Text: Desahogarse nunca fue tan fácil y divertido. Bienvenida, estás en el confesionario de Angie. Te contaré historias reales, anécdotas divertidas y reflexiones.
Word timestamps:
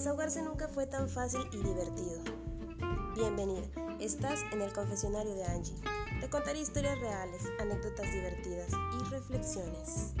Desahogarse 0.00 0.40
nunca 0.40 0.66
fue 0.66 0.86
tan 0.86 1.10
fácil 1.10 1.42
y 1.52 1.58
divertido. 1.58 2.22
Bienvenida, 3.14 3.68
estás 4.00 4.40
en 4.50 4.62
el 4.62 4.72
confesionario 4.72 5.34
de 5.34 5.44
Angie. 5.44 5.76
Te 6.22 6.30
contaré 6.30 6.58
historias 6.58 6.98
reales, 7.00 7.42
anécdotas 7.60 8.10
divertidas 8.10 8.70
y 8.70 9.10
reflexiones. 9.10 10.14